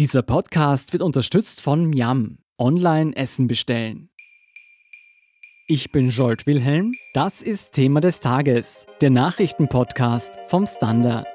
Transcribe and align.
Dieser 0.00 0.22
Podcast 0.22 0.92
wird 0.92 1.04
unterstützt 1.04 1.60
von 1.60 1.86
Miam. 1.86 2.38
Online 2.58 3.14
Essen 3.14 3.46
bestellen. 3.46 4.10
Ich 5.68 5.92
bin 5.92 6.08
Jolt 6.08 6.48
Wilhelm. 6.48 6.90
Das 7.12 7.42
ist 7.42 7.74
Thema 7.74 8.00
des 8.00 8.18
Tages, 8.18 8.86
der 9.00 9.10
Nachrichtenpodcast 9.10 10.36
vom 10.48 10.66
Standard. 10.66 11.28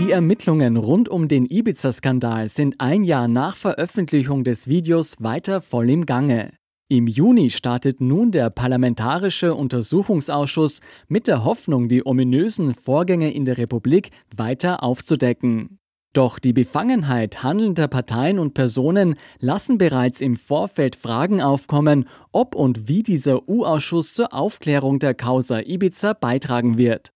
Die 0.00 0.10
Ermittlungen 0.10 0.76
rund 0.76 1.08
um 1.08 1.28
den 1.28 1.46
Ibiza-Skandal 1.46 2.48
sind 2.48 2.78
ein 2.78 3.04
Jahr 3.04 3.26
nach 3.26 3.56
Veröffentlichung 3.56 4.44
des 4.44 4.68
Videos 4.68 5.16
weiter 5.22 5.62
voll 5.62 5.88
im 5.88 6.04
Gange. 6.04 6.52
Im 6.88 7.06
Juni 7.06 7.48
startet 7.48 8.02
nun 8.02 8.30
der 8.30 8.50
Parlamentarische 8.50 9.54
Untersuchungsausschuss 9.54 10.80
mit 11.08 11.26
der 11.28 11.42
Hoffnung, 11.42 11.88
die 11.88 12.04
ominösen 12.04 12.74
Vorgänge 12.74 13.32
in 13.32 13.46
der 13.46 13.56
Republik 13.56 14.10
weiter 14.36 14.82
aufzudecken. 14.82 15.78
Doch 16.12 16.38
die 16.38 16.52
Befangenheit 16.52 17.42
handelnder 17.42 17.88
Parteien 17.88 18.38
und 18.38 18.52
Personen 18.52 19.16
lassen 19.40 19.78
bereits 19.78 20.20
im 20.20 20.36
Vorfeld 20.36 20.94
Fragen 20.94 21.40
aufkommen, 21.40 22.06
ob 22.32 22.54
und 22.54 22.86
wie 22.86 23.02
dieser 23.02 23.48
U-Ausschuss 23.48 24.12
zur 24.12 24.34
Aufklärung 24.34 24.98
der 24.98 25.14
Causa 25.14 25.60
Ibiza 25.60 26.12
beitragen 26.12 26.76
wird. 26.76 27.12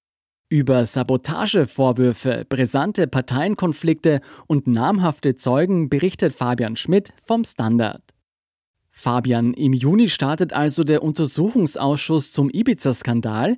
Über 0.49 0.87
Sabotagevorwürfe, 0.87 2.47
brisante 2.49 3.07
Parteienkonflikte 3.07 4.23
und 4.47 4.67
namhafte 4.67 5.37
Zeugen 5.37 5.91
berichtet 5.91 6.33
Fabian 6.33 6.75
Schmidt 6.75 7.11
vom 7.23 7.45
Standard. 7.45 8.03
Fabian, 9.01 9.55
im 9.55 9.75
Juni 9.75 10.09
startet 10.09 10.53
also 10.53 10.83
der 10.83 11.05
Untersuchungsausschuss 11.05 12.33
zum 12.33 12.51
Ibiza-Skandal. 12.51 13.57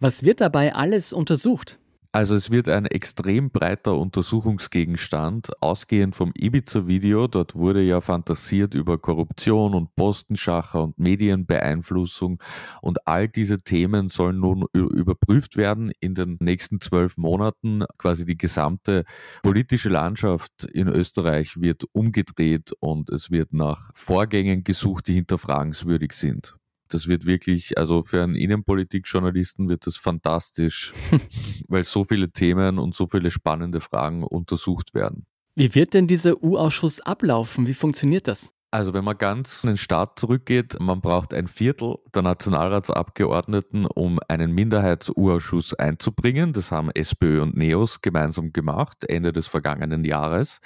Was 0.00 0.22
wird 0.22 0.42
dabei 0.42 0.74
alles 0.74 1.14
untersucht? 1.14 1.78
Also 2.14 2.34
es 2.34 2.50
wird 2.50 2.68
ein 2.68 2.84
extrem 2.84 3.50
breiter 3.50 3.96
Untersuchungsgegenstand, 3.96 5.62
ausgehend 5.62 6.14
vom 6.14 6.30
Ibiza-Video. 6.34 7.26
Dort 7.26 7.54
wurde 7.54 7.80
ja 7.80 8.02
fantasiert 8.02 8.74
über 8.74 8.98
Korruption 8.98 9.72
und 9.72 9.96
Postenschacher 9.96 10.82
und 10.82 10.98
Medienbeeinflussung. 10.98 12.42
Und 12.82 13.08
all 13.08 13.28
diese 13.28 13.56
Themen 13.58 14.10
sollen 14.10 14.40
nun 14.40 14.66
überprüft 14.74 15.56
werden 15.56 15.90
in 16.00 16.14
den 16.14 16.36
nächsten 16.38 16.82
zwölf 16.82 17.16
Monaten. 17.16 17.84
Quasi 17.96 18.26
die 18.26 18.36
gesamte 18.36 19.04
politische 19.42 19.88
Landschaft 19.88 20.64
in 20.64 20.88
Österreich 20.88 21.62
wird 21.62 21.84
umgedreht 21.92 22.72
und 22.80 23.08
es 23.08 23.30
wird 23.30 23.54
nach 23.54 23.90
Vorgängen 23.94 24.64
gesucht, 24.64 25.08
die 25.08 25.14
hinterfragenswürdig 25.14 26.12
sind. 26.12 26.56
Das 26.92 27.08
wird 27.08 27.24
wirklich, 27.24 27.78
also 27.78 28.02
für 28.02 28.22
einen 28.22 28.34
Innenpolitikjournalisten 28.34 29.68
wird 29.68 29.86
das 29.86 29.96
fantastisch, 29.96 30.92
weil 31.68 31.84
so 31.84 32.04
viele 32.04 32.30
Themen 32.30 32.78
und 32.78 32.94
so 32.94 33.06
viele 33.06 33.30
spannende 33.30 33.80
Fragen 33.80 34.22
untersucht 34.22 34.94
werden. 34.94 35.26
Wie 35.54 35.74
wird 35.74 35.94
denn 35.94 36.06
dieser 36.06 36.42
U-Ausschuss 36.42 37.00
ablaufen? 37.00 37.66
Wie 37.66 37.74
funktioniert 37.74 38.28
das? 38.28 38.52
Also 38.70 38.94
wenn 38.94 39.04
man 39.04 39.18
ganz 39.18 39.64
in 39.64 39.68
den 39.68 39.76
Start 39.76 40.18
zurückgeht, 40.18 40.78
man 40.80 41.02
braucht 41.02 41.34
ein 41.34 41.46
Viertel 41.46 41.96
der 42.14 42.22
Nationalratsabgeordneten, 42.22 43.84
um 43.84 44.18
einen 44.28 44.52
Minderheits-U-Ausschuss 44.52 45.74
einzubringen. 45.74 46.54
Das 46.54 46.70
haben 46.70 46.90
SPÖ 46.90 47.42
und 47.42 47.54
NEOS 47.54 48.00
gemeinsam 48.00 48.54
gemacht, 48.54 49.04
Ende 49.04 49.34
des 49.34 49.46
vergangenen 49.46 50.04
Jahres 50.04 50.60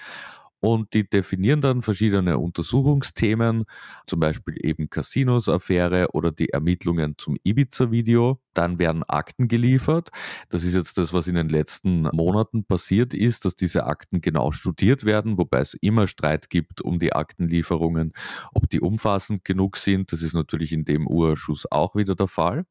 und 0.61 0.95
die 0.95 1.09
definieren 1.09 1.61
dann 1.61 1.83
verschiedene 1.83 2.39
Untersuchungsthemen, 2.39 3.65
zum 4.07 4.21
Beispiel 4.21 4.57
eben 4.62 4.89
Casinos-Affäre 4.89 6.09
oder 6.12 6.33
die 6.33 6.51
Ermittlungen 6.51 7.15
zum 7.19 7.37
Ibiza-Video. 7.45 8.41
Dann 8.55 8.79
werden 8.79 9.03
Akten 9.05 9.49
geliefert. 9.49 10.11
Das 10.49 10.65
ist 10.65 10.75
jetzt 10.75 10.99
das, 10.99 11.12
was 11.12 11.27
in 11.27 11.34
den 11.34 11.49
letzten 11.49 12.03
Monaten 12.12 12.65
passiert 12.65 13.12
ist, 13.12 13.45
dass 13.45 13.55
diese 13.55 13.87
Akten 13.87 14.21
genau 14.21 14.51
studiert 14.51 15.05
werden, 15.05 15.37
wobei 15.39 15.61
es 15.61 15.75
immer 15.75 16.07
Streit 16.07 16.49
gibt 16.49 16.81
um 16.81 16.99
die 16.99 17.12
Aktenlieferungen, 17.12 18.12
ob 18.55 18.69
die 18.71 18.81
umfassend 18.81 19.44
genug 19.44 19.77
sind. 19.77 20.12
Das 20.12 20.23
ist 20.23 20.34
natürlich 20.34 20.73
in 20.73 20.84
dem 20.84 21.06
Urschuss 21.06 21.71
auch 21.71 21.94
wieder 21.94 22.15
der 22.15 22.28
Fall. 22.28 22.65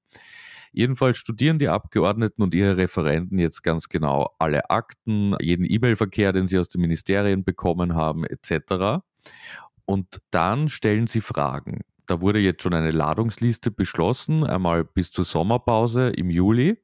Jedenfalls 0.75 1.18
studieren 1.18 1.58
die 1.58 1.69
Abgeordneten 1.69 2.44
und 2.44 2.53
ihre 2.53 2.75
Referenten 2.75 3.40
jetzt 3.40 3.63
ganz 3.63 3.88
genau 3.88 4.36
alle 4.40 4.69
Akten, 4.69 5.34
jeden 5.40 5.63
E-Mail-Verkehr, 5.63 6.34
den 6.34 6.47
sie 6.47 6.59
aus 6.59 6.68
den 6.68 6.81
Ministerien 6.81 7.46
bekommen 7.46 7.96
haben, 7.96 8.25
etc. 8.25 9.02
Und 9.85 10.19
dann 10.31 10.68
stellen 10.68 11.08
sie 11.08 11.22
Fragen. 11.22 11.80
Da 12.07 12.21
wurde 12.21 12.39
jetzt 12.39 12.61
schon 12.61 12.73
eine 12.73 12.91
Ladungsliste 12.91 13.71
beschlossen, 13.71 14.43
einmal 14.43 14.83
bis 14.83 15.11
zur 15.11 15.25
Sommerpause 15.25 16.09
im 16.09 16.29
Juli. 16.29 16.77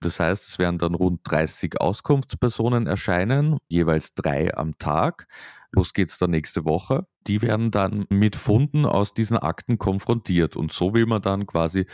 Das 0.00 0.20
heißt, 0.20 0.48
es 0.48 0.58
werden 0.58 0.78
dann 0.78 0.94
rund 0.94 1.20
30 1.24 1.80
Auskunftspersonen 1.80 2.86
erscheinen, 2.86 3.58
jeweils 3.68 4.14
drei 4.14 4.54
am 4.54 4.78
Tag. 4.78 5.26
Los 5.72 5.92
geht's 5.92 6.18
dann 6.18 6.30
nächste 6.30 6.64
Woche. 6.64 7.06
Die 7.26 7.42
werden 7.42 7.70
dann 7.70 8.06
mit 8.08 8.34
Funden 8.34 8.86
aus 8.86 9.14
diesen 9.14 9.38
Akten 9.38 9.78
konfrontiert. 9.78 10.56
Und 10.56 10.72
so 10.72 10.94
will 10.94 11.06
man 11.06 11.22
dann 11.22 11.46
quasi 11.46 11.86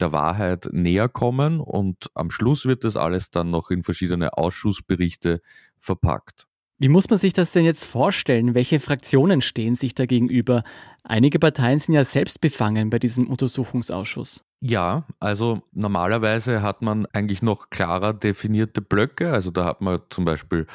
der 0.00 0.12
Wahrheit 0.12 0.68
näher 0.72 1.08
kommen. 1.08 1.60
Und 1.60 2.10
am 2.14 2.30
Schluss 2.30 2.66
wird 2.66 2.84
das 2.84 2.96
alles 2.96 3.30
dann 3.30 3.50
noch 3.50 3.70
in 3.70 3.82
verschiedene 3.82 4.36
Ausschussberichte 4.36 5.40
verpackt. 5.78 6.46
Wie 6.78 6.88
muss 6.88 7.08
man 7.08 7.18
sich 7.18 7.32
das 7.32 7.52
denn 7.52 7.64
jetzt 7.64 7.84
vorstellen? 7.84 8.54
Welche 8.54 8.80
Fraktionen 8.80 9.40
stehen 9.40 9.74
sich 9.76 9.94
da 9.94 10.06
gegenüber? 10.06 10.64
Einige 11.04 11.38
Parteien 11.38 11.78
sind 11.78 11.94
ja 11.94 12.04
selbst 12.04 12.40
befangen 12.40 12.90
bei 12.90 12.98
diesem 12.98 13.28
Untersuchungsausschuss. 13.28 14.44
Ja, 14.60 15.04
also 15.20 15.62
normalerweise 15.72 16.62
hat 16.62 16.82
man 16.82 17.06
eigentlich 17.12 17.42
noch 17.42 17.70
klarer 17.70 18.12
definierte 18.12 18.80
Blöcke. 18.80 19.30
Also 19.30 19.50
da 19.50 19.66
hat 19.66 19.82
man 19.82 20.00
zum 20.10 20.24
Beispiel 20.24 20.66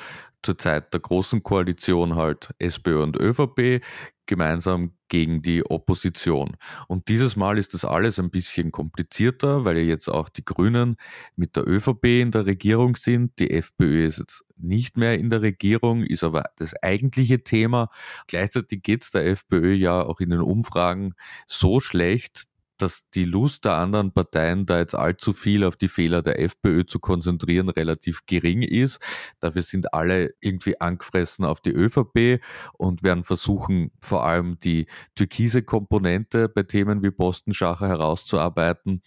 zur 0.43 0.57
Zeit 0.57 0.93
der 0.93 1.01
großen 1.01 1.43
Koalition 1.43 2.15
halt 2.15 2.53
SPÖ 2.59 3.03
und 3.03 3.17
ÖVP 3.17 3.81
gemeinsam 4.29 4.93
gegen 5.07 5.41
die 5.41 5.65
Opposition. 5.65 6.55
Und 6.87 7.09
dieses 7.09 7.35
Mal 7.35 7.57
ist 7.57 7.73
das 7.73 7.83
alles 7.83 8.19
ein 8.19 8.29
bisschen 8.29 8.71
komplizierter, 8.71 9.65
weil 9.65 9.77
ja 9.77 9.83
jetzt 9.83 10.07
auch 10.07 10.29
die 10.29 10.45
Grünen 10.45 10.97
mit 11.35 11.55
der 11.55 11.67
ÖVP 11.67 12.05
in 12.21 12.31
der 12.31 12.45
Regierung 12.45 12.95
sind. 12.95 13.39
Die 13.39 13.49
FPÖ 13.49 14.05
ist 14.05 14.19
jetzt 14.19 14.45
nicht 14.55 14.97
mehr 14.97 15.17
in 15.17 15.31
der 15.31 15.41
Regierung, 15.41 16.03
ist 16.03 16.23
aber 16.23 16.43
das 16.57 16.75
eigentliche 16.83 17.43
Thema. 17.43 17.89
Gleichzeitig 18.27 18.83
geht 18.83 19.03
es 19.03 19.11
der 19.11 19.25
FPÖ 19.25 19.73
ja 19.73 20.03
auch 20.03 20.19
in 20.19 20.29
den 20.29 20.41
Umfragen 20.41 21.15
so 21.47 21.79
schlecht, 21.79 22.43
dass 22.81 23.09
die 23.11 23.25
Lust 23.25 23.65
der 23.65 23.73
anderen 23.73 24.11
Parteien, 24.11 24.65
da 24.65 24.79
jetzt 24.79 24.95
allzu 24.95 25.33
viel 25.33 25.63
auf 25.63 25.75
die 25.75 25.87
Fehler 25.87 26.21
der 26.21 26.39
FPÖ 26.39 26.85
zu 26.85 26.99
konzentrieren, 26.99 27.69
relativ 27.69 28.25
gering 28.25 28.61
ist. 28.61 28.99
Dafür 29.39 29.61
sind 29.61 29.93
alle 29.93 30.33
irgendwie 30.41 30.79
angefressen 30.79 31.45
auf 31.45 31.61
die 31.61 31.71
ÖVP 31.71 32.41
und 32.73 33.03
werden 33.03 33.23
versuchen, 33.23 33.91
vor 34.01 34.25
allem 34.25 34.57
die 34.59 34.87
türkise 35.15 35.61
Komponente 35.63 36.49
bei 36.49 36.63
Themen 36.63 37.03
wie 37.03 37.11
Postenschacher 37.11 37.87
herauszuarbeiten. 37.87 39.01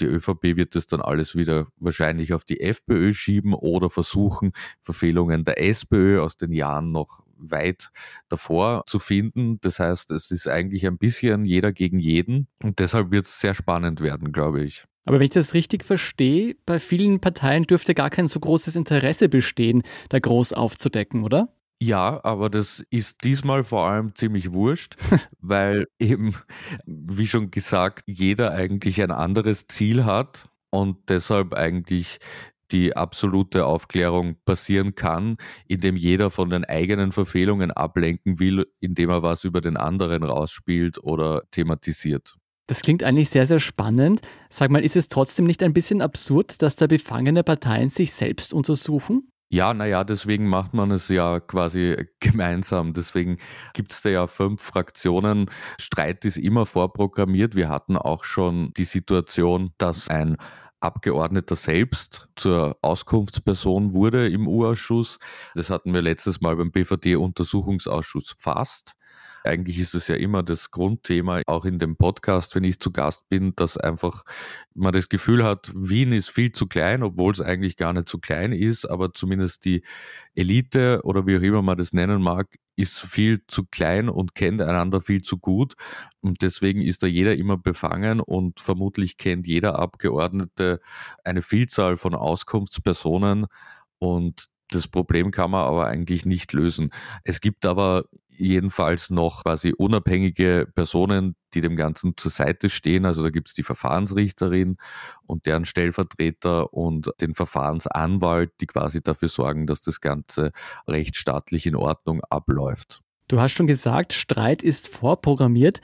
Die 0.00 0.06
ÖVP 0.06 0.56
wird 0.56 0.74
das 0.74 0.86
dann 0.86 1.00
alles 1.00 1.34
wieder 1.36 1.68
wahrscheinlich 1.76 2.32
auf 2.32 2.44
die 2.44 2.60
FPÖ 2.60 3.12
schieben 3.12 3.54
oder 3.54 3.90
versuchen, 3.90 4.52
Verfehlungen 4.80 5.44
der 5.44 5.62
SPÖ 5.62 6.20
aus 6.20 6.36
den 6.36 6.52
Jahren 6.52 6.92
noch 6.92 7.27
weit 7.38 7.90
davor 8.28 8.82
zu 8.86 8.98
finden. 8.98 9.58
Das 9.60 9.78
heißt, 9.78 10.10
es 10.10 10.30
ist 10.30 10.48
eigentlich 10.48 10.86
ein 10.86 10.98
bisschen 10.98 11.44
jeder 11.44 11.72
gegen 11.72 11.98
jeden 11.98 12.48
und 12.62 12.78
deshalb 12.78 13.10
wird 13.10 13.26
es 13.26 13.40
sehr 13.40 13.54
spannend 13.54 14.00
werden, 14.00 14.32
glaube 14.32 14.62
ich. 14.62 14.84
Aber 15.04 15.18
wenn 15.18 15.24
ich 15.24 15.30
das 15.30 15.54
richtig 15.54 15.84
verstehe, 15.84 16.54
bei 16.66 16.78
vielen 16.78 17.20
Parteien 17.20 17.62
dürfte 17.62 17.94
gar 17.94 18.10
kein 18.10 18.28
so 18.28 18.40
großes 18.40 18.76
Interesse 18.76 19.30
bestehen, 19.30 19.82
da 20.10 20.18
groß 20.18 20.52
aufzudecken, 20.52 21.24
oder? 21.24 21.48
Ja, 21.80 22.20
aber 22.24 22.50
das 22.50 22.84
ist 22.90 23.22
diesmal 23.24 23.62
vor 23.62 23.88
allem 23.88 24.14
ziemlich 24.14 24.52
wurscht, 24.52 24.96
weil 25.40 25.86
eben, 25.98 26.34
wie 26.84 27.26
schon 27.26 27.50
gesagt, 27.50 28.02
jeder 28.06 28.52
eigentlich 28.52 29.00
ein 29.00 29.12
anderes 29.12 29.66
Ziel 29.68 30.04
hat 30.04 30.50
und 30.70 31.08
deshalb 31.08 31.54
eigentlich 31.54 32.18
die 32.72 32.96
absolute 32.96 33.66
Aufklärung 33.66 34.36
passieren 34.44 34.94
kann, 34.94 35.36
indem 35.66 35.96
jeder 35.96 36.30
von 36.30 36.50
den 36.50 36.64
eigenen 36.64 37.12
Verfehlungen 37.12 37.70
ablenken 37.70 38.38
will, 38.38 38.66
indem 38.80 39.10
er 39.10 39.22
was 39.22 39.44
über 39.44 39.60
den 39.60 39.76
anderen 39.76 40.22
rausspielt 40.22 41.02
oder 41.02 41.42
thematisiert. 41.50 42.36
Das 42.66 42.82
klingt 42.82 43.02
eigentlich 43.02 43.30
sehr, 43.30 43.46
sehr 43.46 43.60
spannend. 43.60 44.20
Sag 44.50 44.70
mal, 44.70 44.84
ist 44.84 44.96
es 44.96 45.08
trotzdem 45.08 45.46
nicht 45.46 45.62
ein 45.62 45.72
bisschen 45.72 46.02
absurd, 46.02 46.60
dass 46.60 46.76
da 46.76 46.86
befangene 46.86 47.42
Parteien 47.42 47.88
sich 47.88 48.12
selbst 48.12 48.52
untersuchen? 48.52 49.32
Ja, 49.50 49.72
naja, 49.72 50.04
deswegen 50.04 50.46
macht 50.46 50.74
man 50.74 50.90
es 50.90 51.08
ja 51.08 51.40
quasi 51.40 51.96
gemeinsam. 52.20 52.92
Deswegen 52.92 53.38
gibt 53.72 53.92
es 53.92 54.02
da 54.02 54.10
ja 54.10 54.26
fünf 54.26 54.60
Fraktionen. 54.60 55.46
Streit 55.80 56.26
ist 56.26 56.36
immer 56.36 56.66
vorprogrammiert. 56.66 57.54
Wir 57.54 57.70
hatten 57.70 57.96
auch 57.96 58.24
schon 58.24 58.74
die 58.76 58.84
Situation, 58.84 59.72
dass 59.78 60.08
ein 60.08 60.36
Abgeordneter 60.80 61.56
selbst 61.56 62.28
zur 62.36 62.76
Auskunftsperson 62.82 63.94
wurde 63.94 64.28
im 64.28 64.46
U-Ausschuss. 64.46 65.18
Das 65.54 65.70
hatten 65.70 65.92
wir 65.92 66.02
letztes 66.02 66.40
Mal 66.40 66.56
beim 66.56 66.70
BVD-Untersuchungsausschuss 66.70 68.36
fast. 68.38 68.94
Eigentlich 69.44 69.78
ist 69.78 69.94
es 69.94 70.08
ja 70.08 70.16
immer 70.16 70.42
das 70.42 70.70
Grundthema, 70.70 71.42
auch 71.46 71.64
in 71.64 71.78
dem 71.78 71.96
Podcast, 71.96 72.54
wenn 72.54 72.64
ich 72.64 72.80
zu 72.80 72.92
Gast 72.92 73.28
bin, 73.28 73.54
dass 73.56 73.76
einfach 73.76 74.24
man 74.74 74.92
das 74.92 75.08
Gefühl 75.08 75.44
hat, 75.44 75.72
Wien 75.74 76.12
ist 76.12 76.30
viel 76.30 76.52
zu 76.52 76.66
klein, 76.66 77.02
obwohl 77.02 77.32
es 77.32 77.40
eigentlich 77.40 77.76
gar 77.76 77.92
nicht 77.92 78.08
zu 78.08 78.18
klein 78.18 78.52
ist, 78.52 78.84
aber 78.84 79.12
zumindest 79.12 79.64
die 79.64 79.82
Elite 80.34 81.00
oder 81.04 81.26
wie 81.26 81.38
auch 81.38 81.42
immer 81.42 81.62
man 81.62 81.78
das 81.78 81.92
nennen 81.92 82.20
mag, 82.20 82.58
ist 82.78 83.00
viel 83.00 83.42
zu 83.48 83.64
klein 83.64 84.08
und 84.08 84.34
kennt 84.34 84.62
einander 84.62 85.00
viel 85.00 85.22
zu 85.22 85.38
gut. 85.38 85.74
Und 86.20 86.42
deswegen 86.42 86.80
ist 86.80 87.02
da 87.02 87.06
jeder 87.06 87.36
immer 87.36 87.56
befangen 87.58 88.20
und 88.20 88.60
vermutlich 88.60 89.16
kennt 89.18 89.46
jeder 89.46 89.78
Abgeordnete 89.78 90.80
eine 91.24 91.42
Vielzahl 91.42 91.96
von 91.96 92.14
Auskunftspersonen 92.14 93.46
und 93.98 94.46
das 94.70 94.86
Problem 94.86 95.30
kann 95.30 95.50
man 95.50 95.64
aber 95.64 95.86
eigentlich 95.86 96.26
nicht 96.26 96.52
lösen. 96.52 96.90
Es 97.24 97.40
gibt 97.40 97.64
aber 97.66 98.04
jedenfalls 98.28 99.10
noch 99.10 99.44
quasi 99.44 99.72
unabhängige 99.76 100.68
Personen, 100.74 101.34
die 101.54 101.60
dem 101.60 101.76
Ganzen 101.76 102.14
zur 102.16 102.30
Seite 102.30 102.70
stehen. 102.70 103.04
Also 103.04 103.22
da 103.22 103.30
gibt 103.30 103.48
es 103.48 103.54
die 103.54 103.62
Verfahrensrichterin 103.62 104.76
und 105.26 105.46
deren 105.46 105.64
Stellvertreter 105.64 106.72
und 106.72 107.10
den 107.20 107.34
Verfahrensanwalt, 107.34 108.52
die 108.60 108.66
quasi 108.66 109.02
dafür 109.02 109.28
sorgen, 109.28 109.66
dass 109.66 109.80
das 109.80 110.00
Ganze 110.00 110.52
rechtsstaatlich 110.86 111.66
in 111.66 111.76
Ordnung 111.76 112.22
abläuft. 112.28 113.00
Du 113.28 113.40
hast 113.40 113.52
schon 113.52 113.66
gesagt, 113.66 114.12
Streit 114.12 114.62
ist 114.62 114.88
vorprogrammiert. 114.88 115.80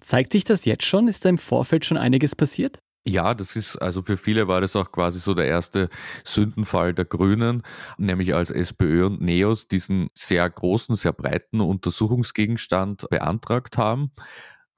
Zeigt 0.00 0.32
sich 0.32 0.44
das 0.44 0.64
jetzt 0.64 0.84
schon? 0.84 1.08
Ist 1.08 1.24
da 1.24 1.28
im 1.28 1.38
Vorfeld 1.38 1.84
schon 1.84 1.96
einiges 1.96 2.36
passiert? 2.36 2.80
Ja, 3.08 3.34
das 3.34 3.54
ist, 3.54 3.76
also 3.76 4.02
für 4.02 4.16
viele 4.16 4.48
war 4.48 4.60
das 4.60 4.74
auch 4.74 4.90
quasi 4.90 5.20
so 5.20 5.32
der 5.32 5.46
erste 5.46 5.88
Sündenfall 6.24 6.92
der 6.92 7.04
Grünen, 7.04 7.62
nämlich 7.98 8.34
als 8.34 8.50
SPÖ 8.50 9.06
und 9.06 9.20
NEOS 9.20 9.68
diesen 9.68 10.08
sehr 10.12 10.50
großen, 10.50 10.96
sehr 10.96 11.12
breiten 11.12 11.60
Untersuchungsgegenstand 11.60 13.08
beantragt 13.08 13.78
haben 13.78 14.10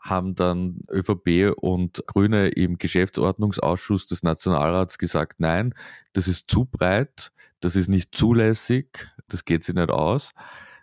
haben 0.00 0.34
dann 0.34 0.80
ÖVP 0.90 1.54
und 1.56 2.04
Grüne 2.06 2.48
im 2.48 2.78
Geschäftsordnungsausschuss 2.78 4.06
des 4.06 4.22
Nationalrats 4.22 4.98
gesagt, 4.98 5.40
nein, 5.40 5.74
das 6.12 6.28
ist 6.28 6.50
zu 6.50 6.64
breit, 6.64 7.32
das 7.60 7.76
ist 7.76 7.88
nicht 7.88 8.14
zulässig, 8.14 9.08
das 9.28 9.44
geht 9.44 9.64
sich 9.64 9.74
nicht 9.74 9.90
aus 9.90 10.32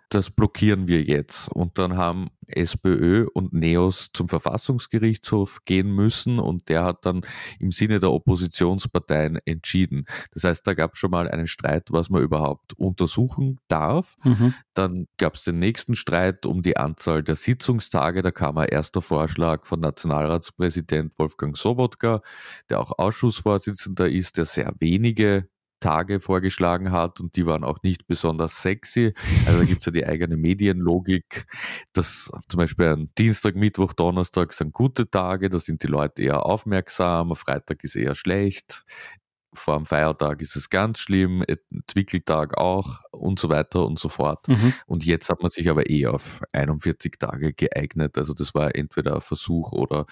das 0.10 0.30
blockieren 0.30 0.88
wir 0.88 1.04
jetzt. 1.04 1.50
Und 1.50 1.78
dann 1.78 1.98
haben 1.98 2.30
SPÖ 2.48 3.28
und 3.34 3.54
NEOS 3.54 4.10
zum 4.13 4.30
Verfassungsgerichtshof 4.30 5.66
gehen 5.66 5.92
müssen 5.92 6.40
und 6.40 6.69
der 6.69 6.84
hat 6.84 7.06
dann 7.06 7.22
im 7.60 7.72
Sinne 7.72 8.00
der 8.00 8.12
Oppositionsparteien 8.12 9.40
entschieden. 9.46 10.06
Das 10.31 10.44
heißt, 10.44 10.68
da 10.68 10.74
gab 10.74 10.94
es 10.94 11.00
schon 11.00 11.12
mal 11.12 11.30
einen 11.30 11.48
Streit, 11.48 11.88
was 11.90 12.10
man 12.10 12.22
überhaupt 12.22 12.74
untersuchen 12.78 13.60
darf. 13.68 14.16
Mhm. 14.24 14.54
Dann 14.74 15.07
gab 15.18 15.36
es 15.36 15.44
den 15.44 15.60
nächsten 15.60 15.96
Streit 15.96 16.46
um 16.46 16.62
die 16.62 16.78
Anzahl 16.78 17.24
der 17.24 17.36
Sitzungstage. 17.36 18.22
Da 18.22 18.31
kam 18.31 18.58
ein 18.58 18.69
erster 18.69 19.01
Vorschlag 19.01 19.66
von 19.66 19.80
Nationalratspräsident 19.80 21.18
Wolfgang 21.18 21.58
Sobotka, 21.58 22.22
der 22.69 22.80
auch 22.80 22.98
Ausschussvorsitzender 22.98 24.10
ist, 24.10 24.38
der 24.38 24.46
sehr 24.46 24.74
wenige 24.80 25.48
Tage 25.80 26.19
vorgeschlagen 26.19 26.92
hat 26.92 27.19
und 27.19 27.36
die 27.36 27.45
waren 27.45 27.63
auch 27.63 27.80
nicht 27.83 28.07
besonders 28.07 28.62
sexy. 28.62 29.13
Also 29.45 29.60
da 29.60 29.66
gibt 29.66 29.80
es 29.80 29.86
ja 29.86 29.92
die 29.92 30.06
eigene 30.06 30.38
Medienlogik, 30.38 31.45
dass 31.94 32.31
zum 32.48 32.57
Beispiel 32.57 32.88
ein 32.88 33.12
Dienstag, 33.18 33.56
Mittwoch, 33.56 33.94
Donnerstag 33.94 34.54
sind 34.54 34.74
gute 34.74 35.10
Tage, 35.10 35.50
da 35.50 35.60
sind 35.60 35.83
die 35.83 35.88
Leute 35.88 36.24
eher 36.24 36.45
aufmerksam, 36.45 37.36
Freitag 37.36 37.83
ist 37.83 37.95
eher 37.95 38.16
schlecht, 38.16 38.83
vor 39.56 39.78
dem 39.78 39.86
Feiertag 39.86 40.42
ist 40.42 40.56
es 40.56 40.69
ganz 40.69 41.00
schlimm, 41.00 41.44
Entwickeltag 41.72 42.57
auch 42.57 43.02
und 43.12 43.40
so 43.40 43.50
weiter 43.50 43.86
und 43.86 44.00
so 44.00 44.10
fort. 44.10 44.48
Mhm. 44.48 44.74
Und 44.86 45.06
jetzt 45.06 45.30
hat 45.30 45.42
man 45.42 45.52
sich 45.52 45.69
aber 45.69 45.90
eh 45.90 46.07
auf 46.07 46.42
41 46.52 47.13
Tage 47.19 47.54
geeignet. 47.54 48.18
Also 48.18 48.34
das 48.34 48.54
war 48.54 48.75
entweder 48.75 49.16
ein 49.16 49.22
Versuch 49.22 49.72
oder 49.72 50.06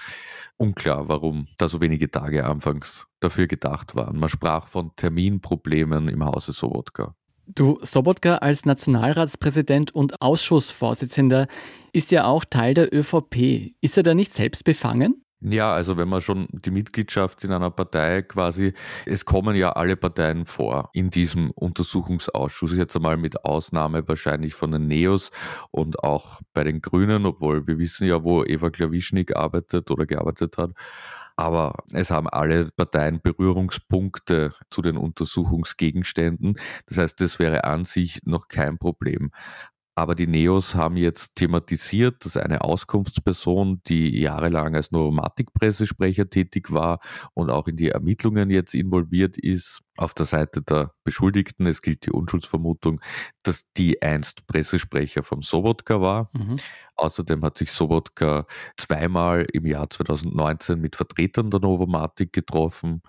unklar, 0.57 1.07
warum 1.09 1.47
da 1.57 1.67
so 1.67 1.81
wenige 1.81 2.09
Tage 2.09 2.45
anfangs 2.45 3.07
dafür 3.19 3.47
gedacht 3.47 3.95
waren. 3.95 4.17
Man 4.17 4.29
sprach 4.29 4.67
von 4.67 4.91
Terminproblemen 4.95 6.07
im 6.07 6.25
Hause 6.25 6.51
Sobotka. 6.51 7.15
Du, 7.45 7.77
Sobotka 7.81 8.37
als 8.37 8.65
Nationalratspräsident 8.65 9.93
und 9.93 10.21
Ausschussvorsitzender 10.21 11.47
ist 11.91 12.11
ja 12.11 12.25
auch 12.25 12.45
Teil 12.45 12.73
der 12.73 12.93
ÖVP. 12.93 13.73
Ist 13.81 13.97
er 13.97 14.03
da 14.03 14.13
nicht 14.13 14.33
selbst 14.33 14.63
befangen? 14.63 15.23
Ja, 15.45 15.73
also 15.73 15.97
wenn 15.97 16.07
man 16.07 16.21
schon 16.21 16.47
die 16.51 16.71
Mitgliedschaft 16.71 17.43
in 17.43 17.51
einer 17.51 17.69
Partei 17.69 18.21
quasi, 18.21 18.73
es 19.05 19.25
kommen 19.25 19.57
ja 19.57 19.73
alle 19.73 19.97
Parteien 19.97 20.45
vor 20.45 20.89
in 20.93 21.09
diesem 21.09 21.51
Untersuchungsausschuss, 21.51 22.73
jetzt 22.77 22.95
einmal 22.95 23.17
mit 23.17 23.43
Ausnahme 23.43 24.07
wahrscheinlich 24.07 24.53
von 24.53 24.71
den 24.71 24.87
Neos 24.87 25.31
und 25.69 26.01
auch 26.01 26.39
bei 26.53 26.63
den 26.63 26.81
Grünen, 26.81 27.25
obwohl 27.25 27.67
wir 27.67 27.77
wissen 27.77 28.07
ja, 28.07 28.23
wo 28.23 28.45
Eva 28.45 28.69
Klawischnik 28.69 29.35
arbeitet 29.35 29.91
oder 29.91 30.05
gearbeitet 30.05 30.57
hat. 30.57 30.71
Aber 31.35 31.73
es 31.91 32.11
haben 32.11 32.29
alle 32.29 32.69
Parteien 32.75 33.19
Berührungspunkte 33.21 34.53
zu 34.69 34.81
den 34.81 34.97
Untersuchungsgegenständen. 34.97 36.55
Das 36.85 36.99
heißt, 36.99 37.19
das 37.19 37.39
wäre 37.39 37.63
an 37.65 37.85
sich 37.85 38.19
noch 38.23 38.47
kein 38.47 38.77
Problem. 38.77 39.31
Aber 39.95 40.15
die 40.15 40.25
Neos 40.25 40.73
haben 40.73 40.97
jetzt 40.97 41.35
thematisiert, 41.35 42.25
dass 42.25 42.35
eine 42.35 42.61
Auskunftsperson, 42.61 43.81
die 43.85 44.19
jahrelang 44.19 44.75
als 44.75 44.91
Novomatic-Pressesprecher 44.91 46.29
tätig 46.29 46.71
war 46.71 46.99
und 47.35 47.51
auch 47.51 47.67
in 47.67 47.75
die 47.75 47.89
Ermittlungen 47.89 48.49
jetzt 48.49 48.73
involviert 48.73 49.37
ist, 49.37 49.81
auf 49.95 50.15
der 50.15 50.25
Seite 50.25 50.63
der 50.63 50.93
Beschuldigten, 51.03 51.67
es 51.67 51.83
gilt 51.83 52.07
die 52.07 52.11
Unschuldsvermutung, 52.11 53.01
dass 53.43 53.71
die 53.77 54.01
einst 54.01 54.47
Pressesprecher 54.47 55.21
vom 55.21 55.43
Sobotka 55.43 56.01
war. 56.01 56.31
Mhm. 56.33 56.57
Außerdem 56.95 57.43
hat 57.43 57.59
sich 57.59 57.71
Sobotka 57.71 58.47
zweimal 58.77 59.45
im 59.53 59.67
Jahr 59.67 59.89
2019 59.89 60.79
mit 60.79 60.95
Vertretern 60.95 61.51
der 61.51 61.59
Novomatic 61.59 62.33
getroffen. 62.33 63.03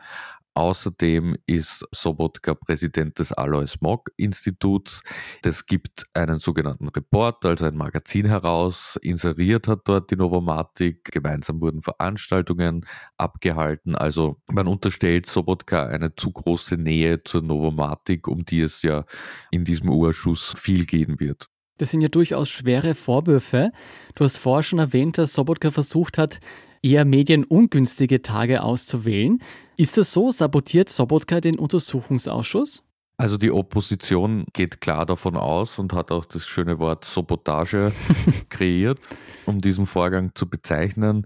Außerdem 0.55 1.37
ist 1.47 1.85
Sobotka 1.91 2.55
Präsident 2.55 3.19
des 3.19 3.33
Alois 3.33 3.77
Mock 3.81 4.11
Instituts. 4.17 5.03
Es 5.45 5.67
gibt 5.67 6.05
einen 6.15 6.39
sogenannten 6.39 6.89
Report, 6.89 7.45
also 7.45 7.65
ein 7.65 7.77
Magazin 7.77 8.27
heraus. 8.27 8.97
Inseriert 9.03 9.67
hat 9.67 9.81
dort 9.85 10.13
die 10.13 10.17
Novomatik. 10.17 11.11
Gemeinsam 11.11 11.61
wurden 11.61 11.83
Veranstaltungen 11.83 12.87
abgehalten. 13.17 13.97
Also 13.97 14.41
man 14.47 14.69
unterstellt 14.69 15.27
Sobotka 15.27 15.87
eine 15.87 16.15
zu 16.15 16.31
große 16.31 16.77
Nähe 16.77 17.23
zur 17.25 17.43
Novomatik, 17.43 18.29
um 18.29 18.45
die 18.45 18.61
es 18.61 18.83
ja 18.83 19.05
in 19.51 19.65
diesem 19.65 19.91
Urschuss 19.91 20.55
viel 20.57 20.87
gehen 20.87 21.19
wird. 21.19 21.49
Das 21.79 21.91
sind 21.91 22.03
ja 22.03 22.09
durchaus 22.09 22.49
schwere 22.51 22.95
Vorwürfe. 22.95 23.73
Du 24.15 24.23
hast 24.23 24.39
vorher 24.39 24.63
schon 24.63 24.79
erwähnt, 24.79 25.19
dass 25.19 25.33
Sobotka 25.33 25.73
versucht 25.73 26.19
hat, 26.19 26.39
eher 26.85 27.05
medienungünstige 27.05 28.23
Tage 28.23 28.63
auszuwählen. 28.63 29.41
Ist 29.77 29.97
das 29.97 30.13
so? 30.13 30.31
Sabotiert 30.31 30.89
Sobotka 30.89 31.41
den 31.41 31.59
Untersuchungsausschuss? 31.59 32.85
Also 33.17 33.37
die 33.37 33.53
Opposition 33.53 34.45
geht 34.55 34.81
klar 34.81 35.07
davon 35.07 35.37
aus 35.37 35.79
und 35.79 35.93
hat 35.93 36.11
auch 36.11 36.25
das 36.25 36.47
schöne 36.49 36.81
Wort 36.81 37.05
Sabotage 37.05 37.93
kreiert, 38.49 38.99
um 39.47 39.61
diesen 39.61 39.87
Vorgang 39.87 40.33
zu 40.35 40.51
bezeichnen. 40.51 41.25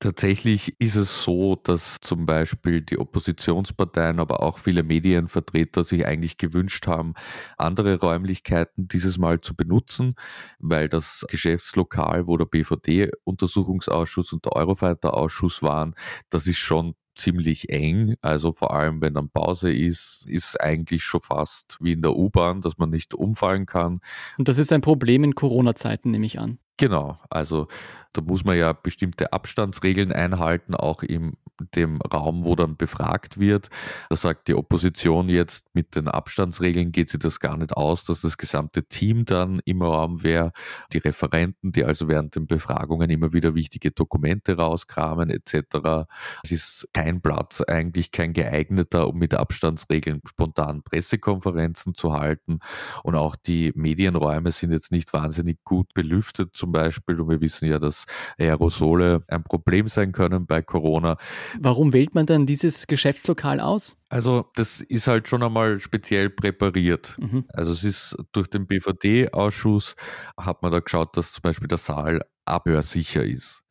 Tatsächlich 0.00 0.74
ist 0.80 0.96
es 0.96 1.22
so, 1.22 1.54
dass 1.54 2.00
zum 2.00 2.26
Beispiel 2.26 2.80
die 2.82 2.98
Oppositionsparteien, 2.98 4.18
aber 4.18 4.42
auch 4.42 4.58
viele 4.58 4.82
Medienvertreter 4.82 5.84
sich 5.84 6.04
eigentlich 6.06 6.38
gewünscht 6.38 6.88
haben, 6.88 7.14
andere 7.56 8.00
Räumlichkeiten 8.00 8.88
dieses 8.88 9.16
Mal 9.16 9.40
zu 9.40 9.54
benutzen, 9.54 10.16
weil 10.58 10.88
das 10.88 11.24
Geschäftslokal, 11.30 12.26
wo 12.26 12.36
der 12.36 12.46
BVD-Untersuchungsausschuss 12.46 14.32
und 14.32 14.44
der 14.44 14.54
Eurofighter-Ausschuss 14.54 15.62
waren, 15.62 15.94
das 16.30 16.48
ist 16.48 16.58
schon 16.58 16.94
ziemlich 17.18 17.68
eng. 17.70 18.14
Also 18.22 18.52
vor 18.52 18.74
allem, 18.74 19.00
wenn 19.00 19.14
dann 19.14 19.28
Pause 19.28 19.72
ist, 19.72 20.24
ist 20.28 20.60
eigentlich 20.60 21.02
schon 21.02 21.20
fast 21.20 21.76
wie 21.80 21.92
in 21.92 22.02
der 22.02 22.16
U-Bahn, 22.16 22.60
dass 22.60 22.78
man 22.78 22.90
nicht 22.90 23.14
umfallen 23.14 23.66
kann. 23.66 24.00
Und 24.38 24.48
das 24.48 24.58
ist 24.58 24.72
ein 24.72 24.80
Problem 24.80 25.24
in 25.24 25.34
Corona-Zeiten, 25.34 26.10
nehme 26.10 26.26
ich 26.26 26.38
an. 26.38 26.58
Genau, 26.78 27.18
also 27.28 27.66
da 28.12 28.22
muss 28.22 28.44
man 28.44 28.56
ja 28.56 28.72
bestimmte 28.72 29.32
Abstandsregeln 29.32 30.12
einhalten, 30.12 30.76
auch 30.76 31.02
im 31.02 31.34
dem 31.74 32.00
Raum, 32.02 32.44
wo 32.44 32.54
dann 32.54 32.76
befragt 32.76 33.38
wird. 33.38 33.68
Da 34.10 34.16
sagt 34.16 34.48
die 34.48 34.54
Opposition 34.54 35.28
jetzt, 35.28 35.66
mit 35.74 35.94
den 35.96 36.08
Abstandsregeln 36.08 36.92
geht 36.92 37.08
sie 37.08 37.18
das 37.18 37.40
gar 37.40 37.56
nicht 37.56 37.72
aus, 37.72 38.04
dass 38.04 38.20
das 38.22 38.36
gesamte 38.36 38.84
Team 38.84 39.24
dann 39.24 39.60
im 39.64 39.82
Raum 39.82 40.22
wäre, 40.22 40.52
die 40.92 40.98
Referenten, 40.98 41.72
die 41.72 41.84
also 41.84 42.08
während 42.08 42.36
den 42.36 42.46
Befragungen 42.46 43.10
immer 43.10 43.32
wieder 43.32 43.54
wichtige 43.54 43.90
Dokumente 43.90 44.56
rauskramen 44.56 45.30
etc. 45.30 46.06
Es 46.42 46.52
ist 46.52 46.88
kein 46.92 47.20
Platz, 47.20 47.60
eigentlich 47.62 48.12
kein 48.12 48.32
geeigneter, 48.32 49.08
um 49.08 49.18
mit 49.18 49.34
Abstandsregeln 49.34 50.20
spontan 50.26 50.82
Pressekonferenzen 50.82 51.94
zu 51.94 52.12
halten. 52.12 52.60
Und 53.02 53.14
auch 53.14 53.36
die 53.36 53.72
Medienräume 53.74 54.52
sind 54.52 54.72
jetzt 54.72 54.92
nicht 54.92 55.12
wahnsinnig 55.12 55.58
gut 55.64 55.94
belüftet 55.94 56.50
zum 56.54 56.72
Beispiel. 56.72 57.20
Und 57.20 57.28
wir 57.28 57.40
wissen 57.40 57.68
ja, 57.68 57.78
dass 57.78 58.06
Aerosole 58.38 59.22
ein 59.28 59.42
Problem 59.42 59.88
sein 59.88 60.12
können 60.12 60.46
bei 60.46 60.62
Corona. 60.62 61.16
Warum 61.60 61.92
wählt 61.92 62.14
man 62.14 62.26
dann 62.26 62.46
dieses 62.46 62.86
Geschäftslokal 62.86 63.60
aus? 63.60 63.96
Also 64.08 64.46
das 64.54 64.80
ist 64.80 65.06
halt 65.06 65.28
schon 65.28 65.42
einmal 65.42 65.80
speziell 65.80 66.30
präpariert. 66.30 67.16
Mhm. 67.18 67.44
Also 67.48 67.72
es 67.72 67.84
ist 67.84 68.16
durch 68.32 68.48
den 68.48 68.66
BVD-Ausschuss 68.66 69.96
hat 70.38 70.62
man 70.62 70.72
da 70.72 70.80
geschaut, 70.80 71.16
dass 71.16 71.32
zum 71.32 71.42
Beispiel 71.42 71.68
der 71.68 71.78
Saal 71.78 72.22
abhörsicher 72.44 73.24
ist. 73.24 73.62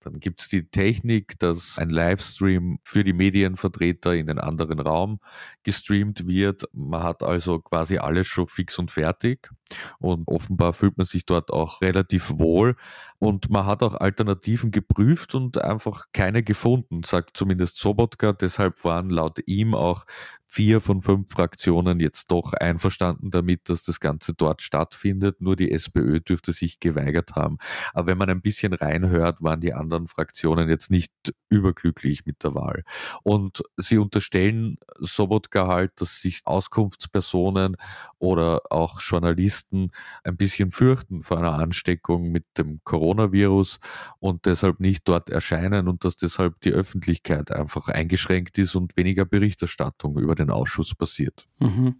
Dann 0.00 0.18
gibt 0.18 0.40
es 0.40 0.48
die 0.48 0.68
Technik, 0.68 1.38
dass 1.38 1.78
ein 1.78 1.90
Livestream 1.90 2.78
für 2.82 3.04
die 3.04 3.12
Medienvertreter 3.12 4.14
in 4.14 4.26
den 4.26 4.38
anderen 4.38 4.80
Raum 4.80 5.20
gestreamt 5.62 6.26
wird. 6.26 6.64
Man 6.72 7.02
hat 7.02 7.22
also 7.22 7.60
quasi 7.60 7.98
alles 7.98 8.26
schon 8.26 8.46
fix 8.46 8.78
und 8.78 8.90
fertig 8.90 9.50
und 9.98 10.26
offenbar 10.26 10.72
fühlt 10.72 10.96
man 10.96 11.06
sich 11.06 11.26
dort 11.26 11.50
auch 11.50 11.80
relativ 11.80 12.32
wohl. 12.38 12.76
Und 13.18 13.50
man 13.50 13.66
hat 13.66 13.82
auch 13.82 13.94
Alternativen 13.94 14.70
geprüft 14.70 15.34
und 15.34 15.58
einfach 15.62 16.06
keine 16.12 16.42
gefunden, 16.42 17.02
sagt 17.04 17.36
zumindest 17.36 17.76
Sobotka. 17.78 18.32
Deshalb 18.32 18.82
waren 18.84 19.10
laut 19.10 19.40
ihm 19.46 19.74
auch 19.74 20.06
vier 20.50 20.80
von 20.80 21.00
fünf 21.00 21.30
Fraktionen 21.30 22.00
jetzt 22.00 22.32
doch 22.32 22.54
einverstanden 22.54 23.30
damit, 23.30 23.68
dass 23.68 23.84
das 23.84 24.00
Ganze 24.00 24.34
dort 24.34 24.62
stattfindet. 24.62 25.40
Nur 25.40 25.54
die 25.54 25.70
SPÖ 25.70 26.18
dürfte 26.18 26.52
sich 26.52 26.80
geweigert 26.80 27.36
haben. 27.36 27.58
Aber 27.94 28.08
wenn 28.08 28.18
man 28.18 28.30
ein 28.30 28.42
bisschen 28.42 28.72
reinhört, 28.72 29.42
waren 29.42 29.60
die 29.60 29.74
anderen 29.74 30.08
Fraktionen 30.08 30.68
jetzt 30.68 30.90
nicht 30.90 31.12
überglücklich 31.50 32.26
mit 32.26 32.42
der 32.42 32.56
Wahl. 32.56 32.82
Und 33.22 33.62
sie 33.76 33.98
unterstellen 33.98 34.76
Sobotka 34.98 35.68
halt, 35.68 35.92
dass 36.00 36.20
sich 36.20 36.40
Auskunftspersonen 36.44 37.76
oder 38.20 38.60
auch 38.70 39.00
Journalisten 39.00 39.90
ein 40.22 40.36
bisschen 40.36 40.70
fürchten 40.70 41.22
vor 41.22 41.38
einer 41.38 41.54
Ansteckung 41.54 42.30
mit 42.30 42.44
dem 42.56 42.80
Coronavirus 42.84 43.80
und 44.20 44.46
deshalb 44.46 44.78
nicht 44.78 45.08
dort 45.08 45.30
erscheinen 45.30 45.88
und 45.88 46.04
dass 46.04 46.16
deshalb 46.16 46.60
die 46.60 46.72
Öffentlichkeit 46.72 47.50
einfach 47.50 47.88
eingeschränkt 47.88 48.58
ist 48.58 48.76
und 48.76 48.96
weniger 48.96 49.24
Berichterstattung 49.24 50.18
über 50.18 50.34
den 50.34 50.50
Ausschuss 50.50 50.94
passiert. 50.94 51.48
Mhm. 51.58 51.96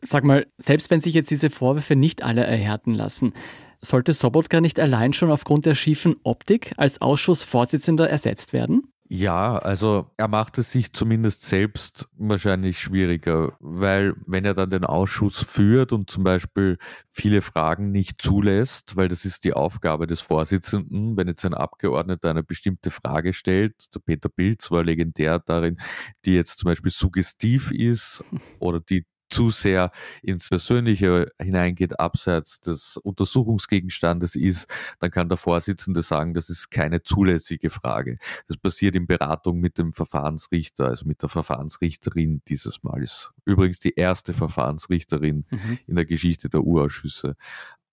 Sag 0.00 0.22
mal, 0.22 0.46
selbst 0.58 0.90
wenn 0.90 1.00
sich 1.00 1.14
jetzt 1.14 1.30
diese 1.30 1.50
Vorwürfe 1.50 1.96
nicht 1.96 2.22
alle 2.22 2.44
erhärten 2.44 2.94
lassen, 2.94 3.32
sollte 3.80 4.12
Sobotka 4.12 4.60
nicht 4.60 4.78
allein 4.78 5.12
schon 5.12 5.30
aufgrund 5.30 5.66
der 5.66 5.74
schiefen 5.74 6.16
Optik 6.22 6.72
als 6.76 7.00
Ausschussvorsitzender 7.00 8.08
ersetzt 8.08 8.52
werden? 8.52 8.92
Ja, 9.10 9.56
also 9.56 10.10
er 10.18 10.28
macht 10.28 10.58
es 10.58 10.70
sich 10.70 10.92
zumindest 10.92 11.42
selbst 11.42 12.08
wahrscheinlich 12.18 12.78
schwieriger, 12.78 13.56
weil 13.58 14.14
wenn 14.26 14.44
er 14.44 14.52
dann 14.52 14.68
den 14.68 14.84
Ausschuss 14.84 15.42
führt 15.42 15.92
und 15.94 16.10
zum 16.10 16.24
Beispiel 16.24 16.76
viele 17.10 17.40
Fragen 17.40 17.90
nicht 17.90 18.20
zulässt, 18.20 18.96
weil 18.96 19.08
das 19.08 19.24
ist 19.24 19.44
die 19.44 19.54
Aufgabe 19.54 20.06
des 20.06 20.20
Vorsitzenden, 20.20 21.16
wenn 21.16 21.26
jetzt 21.26 21.42
ein 21.46 21.54
Abgeordneter 21.54 22.28
eine 22.28 22.42
bestimmte 22.42 22.90
Frage 22.90 23.32
stellt, 23.32 23.94
der 23.94 24.00
Peter 24.00 24.28
Pilz 24.28 24.70
war 24.70 24.84
legendär 24.84 25.38
darin, 25.38 25.78
die 26.26 26.34
jetzt 26.34 26.58
zum 26.58 26.68
Beispiel 26.68 26.92
suggestiv 26.92 27.70
ist 27.70 28.22
oder 28.58 28.80
die 28.80 29.06
zu 29.28 29.50
sehr 29.50 29.90
ins 30.22 30.48
Persönliche 30.48 31.30
hineingeht, 31.40 31.98
abseits 32.00 32.60
des 32.60 32.96
Untersuchungsgegenstandes 32.96 34.34
ist, 34.34 34.66
dann 35.00 35.10
kann 35.10 35.28
der 35.28 35.38
Vorsitzende 35.38 36.02
sagen, 36.02 36.34
das 36.34 36.50
ist 36.50 36.70
keine 36.70 37.02
zulässige 37.02 37.70
Frage. 37.70 38.18
Das 38.46 38.56
passiert 38.56 38.96
in 38.96 39.06
Beratung 39.06 39.60
mit 39.60 39.78
dem 39.78 39.92
Verfahrensrichter, 39.92 40.86
also 40.86 41.06
mit 41.06 41.22
der 41.22 41.28
Verfahrensrichterin 41.28 42.42
dieses 42.48 42.82
Mal. 42.82 43.02
Ist 43.02 43.32
übrigens 43.44 43.80
die 43.80 43.94
erste 43.94 44.34
Verfahrensrichterin 44.34 45.44
mhm. 45.50 45.78
in 45.86 45.96
der 45.96 46.04
Geschichte 46.04 46.48
der 46.48 46.62
Urausschüsse. 46.62 47.36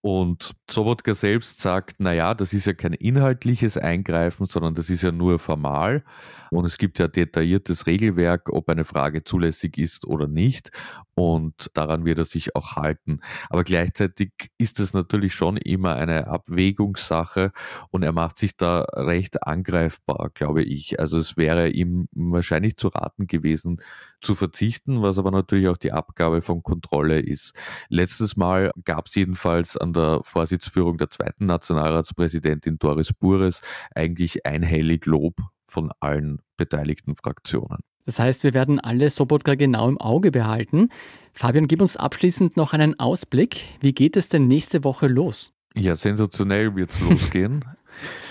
Und 0.05 0.53
Sobotka 0.69 1.15
selbst 1.15 1.62
sagt, 1.62 1.95
na 1.97 2.13
ja, 2.13 2.35
das 2.35 2.53
ist 2.53 2.67
ja 2.67 2.74
kein 2.74 2.93
inhaltliches 2.93 3.75
Eingreifen, 3.75 4.45
sondern 4.45 4.75
das 4.75 4.91
ist 4.91 5.01
ja 5.01 5.12
nur 5.12 5.39
formal. 5.39 6.03
Und 6.51 6.65
es 6.65 6.77
gibt 6.77 7.00
ja 7.00 7.07
detailliertes 7.07 7.88
Regelwerk, 7.88 8.53
ob 8.53 8.69
eine 8.69 8.85
Frage 8.85 9.24
zulässig 9.24 9.79
ist 9.79 10.05
oder 10.05 10.27
nicht. 10.27 10.69
Und 11.15 11.71
daran 11.74 12.05
wird 12.05 12.19
er 12.19 12.25
sich 12.25 12.55
auch 12.55 12.75
halten. 12.75 13.19
Aber 13.50 13.63
gleichzeitig 13.63 14.31
ist 14.59 14.79
es 14.79 14.93
natürlich 14.93 15.33
schon 15.33 15.57
immer 15.57 15.95
eine 15.95 16.27
Abwägungssache 16.27 17.51
und 17.89 18.03
er 18.03 18.12
macht 18.12 18.38
sich 18.38 18.55
da 18.55 18.81
recht 18.93 19.41
angreifbar, 19.47 20.29
glaube 20.35 20.62
ich. 20.62 21.00
Also 21.00 21.17
es 21.17 21.35
wäre 21.35 21.69
ihm 21.69 22.09
wahrscheinlich 22.12 22.77
zu 22.77 22.89
raten 22.89 23.25
gewesen, 23.25 23.81
zu 24.21 24.35
verzichten, 24.35 25.01
was 25.01 25.17
aber 25.17 25.31
natürlich 25.31 25.67
auch 25.67 25.77
die 25.77 25.93
Abgabe 25.93 26.43
von 26.43 26.62
Kontrolle 26.62 27.19
ist. 27.19 27.53
Letztes 27.89 28.35
Mal 28.35 28.71
gab 28.83 29.07
es 29.07 29.15
jedenfalls 29.15 29.77
an 29.77 29.94
der 29.95 30.21
Vorsitzführung 30.23 30.97
der 30.97 31.09
zweiten 31.09 31.45
Nationalratspräsidentin 31.45 32.77
Doris 32.77 33.13
Bures 33.13 33.61
eigentlich 33.95 34.45
einhellig 34.45 35.05
Lob 35.05 35.35
von 35.67 35.91
allen 35.99 36.41
beteiligten 36.57 37.15
Fraktionen. 37.15 37.79
Das 38.05 38.19
heißt, 38.19 38.43
wir 38.43 38.53
werden 38.53 38.79
alle 38.79 39.09
Sobotka 39.09 39.55
genau 39.55 39.89
im 39.89 39.99
Auge 39.99 40.29
behalten. 40.29 40.89
Fabian, 41.33 41.67
gib 41.67 41.81
uns 41.81 41.97
abschließend 41.97 42.55
noch 42.55 42.73
einen 42.73 42.99
Ausblick. 42.99 43.63
Wie 43.81 43.93
geht 43.93 44.15
es 44.15 44.29
denn 44.29 44.47
nächste 44.47 44.83
Woche 44.83 45.07
los? 45.07 45.53
Ja, 45.75 45.95
sensationell 45.95 46.75
wird 46.75 46.91
es 46.91 46.99
losgehen. 47.01 47.65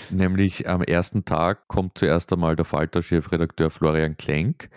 Nämlich 0.09 0.67
am 0.67 0.81
ersten 0.81 1.25
Tag 1.25 1.67
kommt 1.67 1.97
zuerst 1.97 2.31
einmal 2.31 2.55
der 2.55 2.65
Falter-Chefredakteur 2.65 3.69
Florian 3.69 4.17
Klenk, 4.17 4.69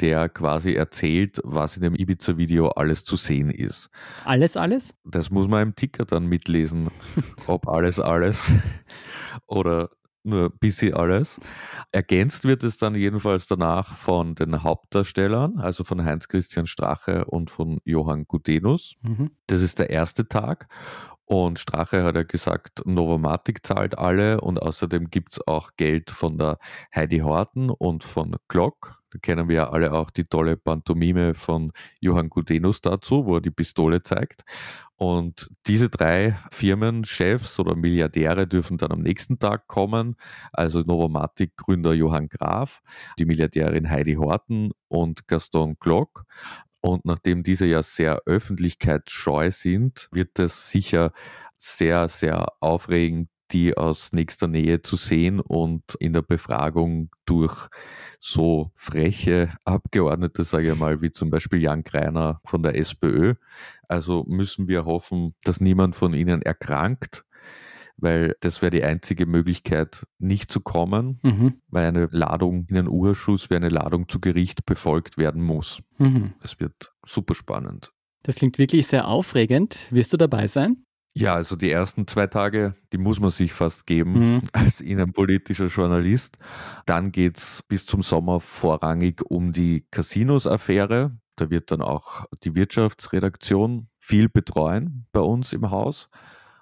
der 0.00 0.28
quasi 0.28 0.74
erzählt, 0.74 1.40
was 1.44 1.76
in 1.76 1.82
dem 1.82 1.94
Ibiza-Video 1.94 2.68
alles 2.68 3.04
zu 3.04 3.16
sehen 3.16 3.50
ist. 3.50 3.90
Alles, 4.24 4.56
alles? 4.56 4.94
Das 5.04 5.30
muss 5.30 5.48
man 5.48 5.62
im 5.62 5.74
Ticker 5.74 6.04
dann 6.04 6.26
mitlesen, 6.26 6.90
ob 7.46 7.68
alles, 7.68 8.00
alles 8.00 8.52
oder 9.46 9.90
nur 10.22 10.46
ein 10.46 10.58
bisschen 10.58 10.94
alles. 10.94 11.40
Ergänzt 11.92 12.44
wird 12.44 12.62
es 12.62 12.76
dann 12.76 12.94
jedenfalls 12.94 13.46
danach 13.46 13.96
von 13.96 14.34
den 14.34 14.62
Hauptdarstellern, 14.62 15.58
also 15.58 15.84
von 15.84 16.04
Heinz-Christian 16.04 16.66
Strache 16.66 17.24
und 17.24 17.50
von 17.50 17.80
Johann 17.84 18.24
Gutenus. 18.26 18.96
Mhm. 19.02 19.30
Das 19.46 19.62
ist 19.62 19.78
der 19.78 19.90
erste 19.90 20.28
Tag. 20.28 20.68
Und 21.32 21.60
Strache 21.60 22.02
hat 22.02 22.16
ja 22.16 22.24
gesagt, 22.24 22.84
Novomatic 22.86 23.64
zahlt 23.64 23.96
alle 23.96 24.40
und 24.40 24.60
außerdem 24.60 25.10
gibt 25.10 25.30
es 25.30 25.46
auch 25.46 25.70
Geld 25.76 26.10
von 26.10 26.38
der 26.38 26.58
Heidi 26.92 27.18
Horten 27.18 27.70
und 27.70 28.02
von 28.02 28.34
Glock. 28.48 29.00
Da 29.12 29.20
kennen 29.20 29.48
wir 29.48 29.54
ja 29.54 29.70
alle 29.70 29.92
auch 29.92 30.10
die 30.10 30.24
tolle 30.24 30.56
Pantomime 30.56 31.34
von 31.34 31.70
Johann 32.00 32.30
Gudenus 32.30 32.80
dazu, 32.80 33.26
wo 33.26 33.36
er 33.36 33.40
die 33.40 33.52
Pistole 33.52 34.02
zeigt. 34.02 34.42
Und 34.96 35.48
diese 35.68 35.88
drei 35.88 36.36
Firmenchefs 36.50 37.60
oder 37.60 37.76
Milliardäre 37.76 38.48
dürfen 38.48 38.76
dann 38.76 38.90
am 38.90 39.00
nächsten 39.00 39.38
Tag 39.38 39.68
kommen. 39.68 40.16
Also 40.52 40.80
Novomatic-Gründer 40.80 41.92
Johann 41.92 42.28
Graf, 42.28 42.80
die 43.20 43.24
Milliardärin 43.24 43.88
Heidi 43.88 44.14
Horten 44.14 44.72
und 44.88 45.28
Gaston 45.28 45.76
Glock. 45.78 46.24
Und 46.80 47.04
nachdem 47.04 47.42
diese 47.42 47.66
ja 47.66 47.82
sehr 47.82 48.22
öffentlichkeitsscheu 48.26 49.50
sind, 49.50 50.08
wird 50.12 50.38
es 50.38 50.70
sicher 50.70 51.12
sehr, 51.56 52.08
sehr 52.08 52.46
aufregend, 52.60 53.28
die 53.52 53.76
aus 53.76 54.12
nächster 54.12 54.46
Nähe 54.46 54.82
zu 54.82 54.96
sehen 54.96 55.40
und 55.40 55.94
in 55.98 56.12
der 56.12 56.22
Befragung 56.22 57.10
durch 57.26 57.68
so 58.20 58.70
freche 58.76 59.50
Abgeordnete, 59.64 60.44
sage 60.44 60.72
ich 60.72 60.78
mal, 60.78 61.02
wie 61.02 61.10
zum 61.10 61.30
Beispiel 61.30 61.60
Jan 61.60 61.82
Greiner 61.82 62.40
von 62.44 62.62
der 62.62 62.78
SPÖ. 62.78 63.34
Also 63.88 64.24
müssen 64.28 64.68
wir 64.68 64.84
hoffen, 64.84 65.34
dass 65.44 65.60
niemand 65.60 65.96
von 65.96 66.14
ihnen 66.14 66.42
erkrankt 66.42 67.24
weil 68.00 68.34
das 68.40 68.62
wäre 68.62 68.70
die 68.70 68.84
einzige 68.84 69.26
Möglichkeit, 69.26 70.06
nicht 70.18 70.50
zu 70.50 70.60
kommen, 70.60 71.18
mhm. 71.22 71.60
weil 71.68 71.86
eine 71.86 72.08
Ladung 72.10 72.66
in 72.68 72.76
einen 72.76 72.88
Urschuss 72.88 73.50
wie 73.50 73.56
eine 73.56 73.68
Ladung 73.68 74.08
zu 74.08 74.20
Gericht 74.20 74.66
befolgt 74.66 75.18
werden 75.18 75.42
muss. 75.42 75.82
Mhm. 75.98 76.34
Es 76.42 76.60
wird 76.60 76.92
super 77.04 77.34
spannend. 77.34 77.92
Das 78.22 78.36
klingt 78.36 78.58
wirklich 78.58 78.86
sehr 78.86 79.08
aufregend. 79.08 79.78
Wirst 79.90 80.12
du 80.12 80.16
dabei 80.16 80.46
sein? 80.46 80.84
Ja, 81.12 81.34
also 81.34 81.56
die 81.56 81.70
ersten 81.70 82.06
zwei 82.06 82.28
Tage, 82.28 82.76
die 82.92 82.98
muss 82.98 83.20
man 83.20 83.30
sich 83.30 83.52
fast 83.52 83.86
geben 83.86 84.34
mhm. 84.34 84.42
als 84.52 84.80
innenpolitischer 84.80 85.66
Journalist. 85.66 86.38
Dann 86.86 87.10
geht 87.12 87.38
es 87.38 87.62
bis 87.66 87.86
zum 87.86 88.02
Sommer 88.02 88.40
vorrangig 88.40 89.22
um 89.22 89.52
die 89.52 89.86
Casinos-Affäre. 89.90 91.18
Da 91.36 91.50
wird 91.50 91.70
dann 91.70 91.82
auch 91.82 92.26
die 92.44 92.54
Wirtschaftsredaktion 92.54 93.88
viel 93.98 94.28
betreuen 94.28 95.06
bei 95.12 95.20
uns 95.20 95.52
im 95.52 95.70
Haus 95.70 96.08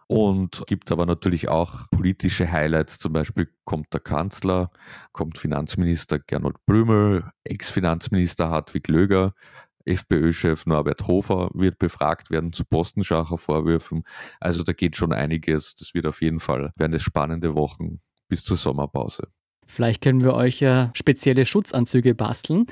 und 0.08 0.64
gibt 0.66 0.90
aber 0.90 1.06
natürlich 1.06 1.48
auch 1.48 1.88
politische 1.90 2.50
Highlights. 2.50 2.98
Zum 2.98 3.12
Beispiel 3.12 3.48
kommt 3.64 3.92
der 3.92 4.00
Kanzler, 4.00 4.70
kommt 5.12 5.38
Finanzminister 5.38 6.18
Gernot 6.18 6.56
Blümel, 6.66 7.30
Ex-Finanzminister 7.44 8.48
Hartwig 8.48 8.88
Löger, 8.88 9.32
FPÖ-Chef 9.84 10.66
Norbert 10.66 11.06
Hofer 11.06 11.50
wird 11.54 11.78
befragt 11.78 12.30
werden 12.30 12.52
zu 12.52 12.64
Postenschacher 12.64 13.38
Vorwürfen. 13.38 14.02
Also 14.40 14.62
da 14.62 14.72
geht 14.72 14.96
schon 14.96 15.12
einiges. 15.12 15.74
Das 15.74 15.94
wird 15.94 16.06
auf 16.06 16.20
jeden 16.20 16.40
Fall, 16.40 16.72
werden 16.76 16.92
es 16.92 17.02
spannende 17.02 17.54
Wochen 17.54 17.98
bis 18.28 18.44
zur 18.44 18.56
Sommerpause. 18.56 19.28
Vielleicht 19.66 20.02
können 20.02 20.22
wir 20.22 20.34
euch 20.34 20.60
ja 20.60 20.90
spezielle 20.94 21.44
Schutzanzüge 21.44 22.14
basteln. 22.14 22.66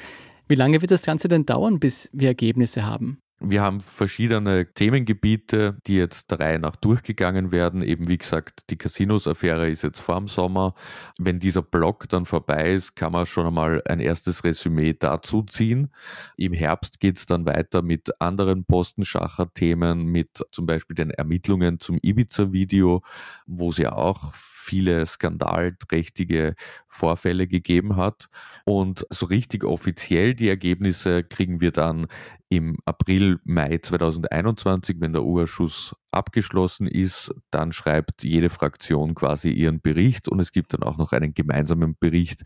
Wie 0.48 0.54
lange 0.54 0.80
wird 0.80 0.90
das 0.90 1.02
Ganze 1.02 1.28
denn 1.28 1.44
dauern, 1.44 1.80
bis 1.80 2.08
wir 2.12 2.28
Ergebnisse 2.28 2.84
haben? 2.84 3.18
Wir 3.38 3.60
haben 3.60 3.82
verschiedene 3.82 4.72
Themengebiete, 4.72 5.76
die 5.86 5.96
jetzt 5.96 6.30
der 6.30 6.40
Reihe 6.40 6.58
nach 6.58 6.74
durchgegangen 6.74 7.52
werden. 7.52 7.82
Eben 7.82 8.08
wie 8.08 8.16
gesagt, 8.16 8.70
die 8.70 8.78
Casinos-Affäre 8.78 9.68
ist 9.68 9.82
jetzt 9.82 10.00
vor 10.00 10.16
dem 10.16 10.26
Sommer. 10.26 10.74
Wenn 11.18 11.38
dieser 11.38 11.60
Block 11.60 12.08
dann 12.08 12.24
vorbei 12.24 12.72
ist, 12.72 12.96
kann 12.96 13.12
man 13.12 13.26
schon 13.26 13.46
einmal 13.46 13.82
ein 13.84 14.00
erstes 14.00 14.42
Resümee 14.42 14.94
dazu 14.98 15.42
ziehen. 15.42 15.92
Im 16.38 16.54
Herbst 16.54 16.98
geht 16.98 17.18
es 17.18 17.26
dann 17.26 17.44
weiter 17.44 17.82
mit 17.82 18.22
anderen 18.22 18.64
Postenschacher-Themen, 18.64 20.06
mit 20.06 20.42
zum 20.50 20.64
Beispiel 20.64 20.94
den 20.94 21.10
Ermittlungen 21.10 21.78
zum 21.78 21.98
Ibiza-Video, 22.00 23.02
wo 23.46 23.68
es 23.68 23.76
ja 23.76 23.92
auch 23.92 24.32
viele 24.32 25.04
skandalträchtige 25.04 26.54
Vorfälle 26.88 27.46
gegeben 27.46 27.96
hat. 27.96 28.28
Und 28.64 29.06
so 29.10 29.26
richtig 29.26 29.62
offiziell 29.62 30.34
die 30.34 30.48
Ergebnisse 30.48 31.22
kriegen 31.22 31.60
wir 31.60 31.70
dann 31.70 32.06
im 32.48 32.76
April, 32.84 33.40
Mai 33.44 33.78
2021, 33.78 34.96
wenn 35.00 35.12
der 35.12 35.24
U-Ausschuss 35.24 35.94
abgeschlossen 36.12 36.86
ist, 36.86 37.34
dann 37.50 37.72
schreibt 37.72 38.22
jede 38.22 38.50
Fraktion 38.50 39.14
quasi 39.14 39.50
ihren 39.50 39.80
Bericht 39.80 40.28
und 40.28 40.40
es 40.40 40.52
gibt 40.52 40.72
dann 40.72 40.82
auch 40.82 40.96
noch 40.96 41.12
einen 41.12 41.34
gemeinsamen 41.34 41.96
Bericht, 41.98 42.42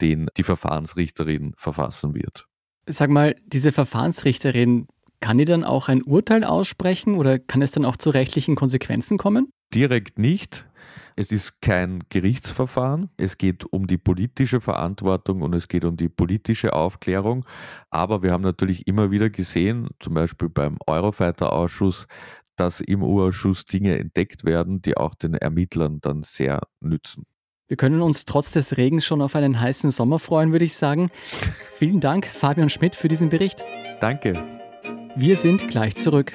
den 0.00 0.28
die 0.36 0.42
Verfahrensrichterin 0.42 1.52
verfassen 1.56 2.14
wird. 2.14 2.46
Sag 2.86 3.10
mal, 3.10 3.36
diese 3.46 3.72
Verfahrensrichterin, 3.72 4.88
kann 5.20 5.38
die 5.38 5.44
dann 5.44 5.62
auch 5.64 5.88
ein 5.88 6.02
Urteil 6.02 6.42
aussprechen 6.44 7.14
oder 7.14 7.38
kann 7.38 7.62
es 7.62 7.70
dann 7.70 7.84
auch 7.84 7.96
zu 7.96 8.10
rechtlichen 8.10 8.56
Konsequenzen 8.56 9.18
kommen? 9.18 9.52
Direkt 9.72 10.18
nicht. 10.18 10.66
Es 11.16 11.32
ist 11.32 11.60
kein 11.60 12.00
Gerichtsverfahren. 12.08 13.10
Es 13.16 13.38
geht 13.38 13.64
um 13.72 13.86
die 13.86 13.98
politische 13.98 14.60
Verantwortung 14.60 15.42
und 15.42 15.54
es 15.54 15.68
geht 15.68 15.84
um 15.84 15.96
die 15.96 16.08
politische 16.08 16.72
Aufklärung. 16.72 17.44
Aber 17.90 18.22
wir 18.22 18.32
haben 18.32 18.42
natürlich 18.42 18.86
immer 18.86 19.10
wieder 19.10 19.30
gesehen, 19.30 19.88
zum 20.00 20.14
Beispiel 20.14 20.48
beim 20.48 20.78
Eurofighter-Ausschuss, 20.86 22.06
dass 22.56 22.80
im 22.80 23.02
U-Ausschuss 23.02 23.64
Dinge 23.64 23.98
entdeckt 23.98 24.44
werden, 24.44 24.82
die 24.82 24.96
auch 24.96 25.14
den 25.14 25.34
Ermittlern 25.34 26.00
dann 26.00 26.22
sehr 26.22 26.60
nützen. 26.80 27.24
Wir 27.68 27.76
können 27.76 28.02
uns 28.02 28.26
trotz 28.26 28.52
des 28.52 28.76
Regens 28.76 29.04
schon 29.04 29.22
auf 29.22 29.34
einen 29.34 29.58
heißen 29.58 29.90
Sommer 29.90 30.18
freuen, 30.18 30.52
würde 30.52 30.66
ich 30.66 30.76
sagen. 30.76 31.10
Vielen 31.74 32.00
Dank, 32.00 32.26
Fabian 32.26 32.68
Schmidt, 32.68 32.94
für 32.94 33.08
diesen 33.08 33.30
Bericht. 33.30 33.64
Danke. 34.00 34.44
Wir 35.16 35.36
sind 35.36 35.68
gleich 35.68 35.96
zurück. 35.96 36.34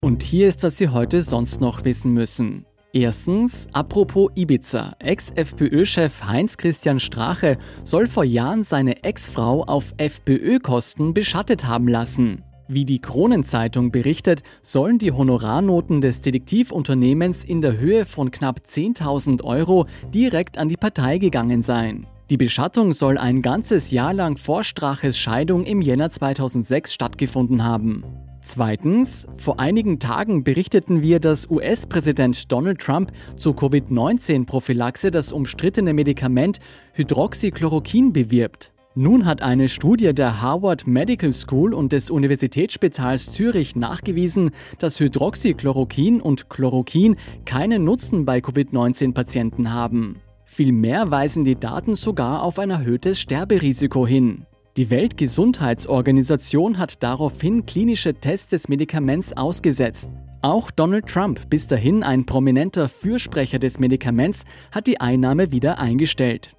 Und 0.00 0.22
hier 0.22 0.46
ist, 0.46 0.62
was 0.62 0.78
Sie 0.78 0.88
heute 0.88 1.20
sonst 1.20 1.60
noch 1.60 1.84
wissen 1.84 2.12
müssen. 2.12 2.64
Erstens, 2.92 3.66
apropos 3.72 4.30
Ibiza. 4.36 4.94
Ex-FPÖ-Chef 5.00 6.24
Heinz-Christian 6.24 7.00
Strache 7.00 7.58
soll 7.82 8.06
vor 8.06 8.24
Jahren 8.24 8.62
seine 8.62 9.02
Ex-Frau 9.02 9.64
auf 9.64 9.92
FPÖ-Kosten 9.96 11.14
beschattet 11.14 11.66
haben 11.66 11.88
lassen. 11.88 12.44
Wie 12.68 12.84
die 12.84 13.00
Kronenzeitung 13.00 13.90
berichtet, 13.90 14.42
sollen 14.62 14.98
die 14.98 15.12
Honorarnoten 15.12 16.00
des 16.00 16.20
Detektivunternehmens 16.20 17.44
in 17.44 17.60
der 17.60 17.78
Höhe 17.78 18.06
von 18.06 18.30
knapp 18.30 18.60
10.000 18.68 19.42
Euro 19.42 19.86
direkt 20.14 20.58
an 20.58 20.68
die 20.68 20.76
Partei 20.76 21.18
gegangen 21.18 21.60
sein. 21.60 22.06
Die 22.30 22.36
Beschattung 22.36 22.92
soll 22.92 23.18
ein 23.18 23.42
ganzes 23.42 23.90
Jahr 23.90 24.14
lang 24.14 24.36
vor 24.36 24.62
Straches 24.62 25.18
Scheidung 25.18 25.64
im 25.64 25.82
Jänner 25.82 26.10
2006 26.10 26.92
stattgefunden 26.92 27.64
haben. 27.64 28.04
Zweitens, 28.50 29.26
vor 29.36 29.60
einigen 29.60 29.98
Tagen 29.98 30.42
berichteten 30.42 31.02
wir, 31.02 31.20
dass 31.20 31.50
US-Präsident 31.50 32.50
Donald 32.50 32.80
Trump 32.80 33.12
zur 33.36 33.54
Covid-19-Prophylaxe 33.54 35.10
das 35.10 35.32
umstrittene 35.32 35.92
Medikament 35.92 36.58
Hydroxychloroquin 36.94 38.14
bewirbt. 38.14 38.72
Nun 38.94 39.26
hat 39.26 39.42
eine 39.42 39.68
Studie 39.68 40.14
der 40.14 40.40
Harvard 40.40 40.86
Medical 40.86 41.34
School 41.34 41.74
und 41.74 41.92
des 41.92 42.08
Universitätsspitals 42.08 43.32
Zürich 43.32 43.76
nachgewiesen, 43.76 44.52
dass 44.78 44.98
Hydroxychloroquin 44.98 46.22
und 46.22 46.48
Chloroquin 46.48 47.16
keinen 47.44 47.84
Nutzen 47.84 48.24
bei 48.24 48.40
Covid-19-Patienten 48.40 49.74
haben. 49.74 50.22
Vielmehr 50.46 51.10
weisen 51.10 51.44
die 51.44 51.60
Daten 51.60 51.96
sogar 51.96 52.42
auf 52.42 52.58
ein 52.58 52.70
erhöhtes 52.70 53.20
Sterberisiko 53.20 54.06
hin. 54.06 54.46
Die 54.78 54.90
Weltgesundheitsorganisation 54.90 56.78
hat 56.78 57.02
daraufhin 57.02 57.66
klinische 57.66 58.14
Tests 58.14 58.46
des 58.46 58.68
Medikaments 58.68 59.36
ausgesetzt. 59.36 60.08
Auch 60.40 60.70
Donald 60.70 61.06
Trump, 61.06 61.50
bis 61.50 61.66
dahin 61.66 62.04
ein 62.04 62.24
prominenter 62.24 62.88
Fürsprecher 62.88 63.58
des 63.58 63.80
Medikaments, 63.80 64.44
hat 64.70 64.86
die 64.86 65.00
Einnahme 65.00 65.50
wieder 65.50 65.80
eingestellt. 65.80 66.54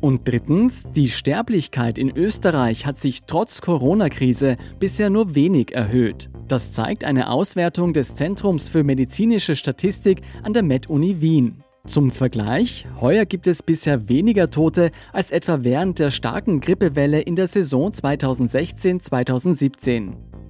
Und 0.00 0.26
drittens, 0.26 0.84
die 0.96 1.10
Sterblichkeit 1.10 1.98
in 1.98 2.16
Österreich 2.16 2.86
hat 2.86 2.96
sich 2.96 3.24
trotz 3.24 3.60
Corona-Krise 3.60 4.56
bisher 4.78 5.10
nur 5.10 5.34
wenig 5.34 5.74
erhöht. 5.74 6.30
Das 6.48 6.72
zeigt 6.72 7.04
eine 7.04 7.28
Auswertung 7.28 7.92
des 7.92 8.14
Zentrums 8.14 8.70
für 8.70 8.84
medizinische 8.84 9.54
Statistik 9.54 10.22
an 10.42 10.54
der 10.54 10.62
Med-Uni 10.62 11.20
Wien. 11.20 11.62
Zum 11.86 12.10
Vergleich, 12.10 12.86
heuer 13.00 13.24
gibt 13.24 13.46
es 13.46 13.62
bisher 13.62 14.10
weniger 14.10 14.50
Tote 14.50 14.90
als 15.12 15.30
etwa 15.30 15.64
während 15.64 15.98
der 15.98 16.10
starken 16.10 16.60
Grippewelle 16.60 17.22
in 17.22 17.36
der 17.36 17.46
Saison 17.46 17.90
2016-2017. 17.90 20.29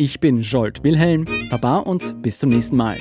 Ich 0.00 0.20
bin 0.20 0.42
Jolt 0.42 0.84
Wilhelm, 0.84 1.26
Baba 1.50 1.78
und 1.78 2.22
bis 2.22 2.38
zum 2.38 2.50
nächsten 2.50 2.76
Mal. 2.76 2.98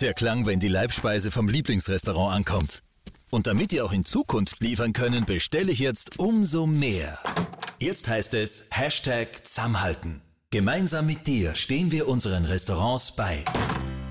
Der 0.00 0.14
Klang, 0.14 0.46
wenn 0.46 0.60
die 0.60 0.68
Leibspeise 0.68 1.32
vom 1.32 1.48
Lieblingsrestaurant 1.48 2.34
ankommt. 2.34 2.82
Und 3.30 3.48
damit 3.48 3.72
ihr 3.72 3.84
auch 3.84 3.92
in 3.92 4.04
Zukunft 4.04 4.62
liefern 4.62 4.92
können, 4.92 5.24
bestelle 5.26 5.72
ich 5.72 5.80
jetzt 5.80 6.18
umso 6.20 6.66
mehr. 6.66 7.18
Jetzt 7.80 8.08
heißt 8.08 8.34
es 8.34 8.68
Hashtag 8.70 9.44
Zusammenhalten. 9.46 10.22
Gemeinsam 10.50 11.06
mit 11.06 11.26
dir 11.26 11.54
stehen 11.56 11.90
wir 11.90 12.08
unseren 12.08 12.44
Restaurants 12.44 13.14
bei. 13.16 13.44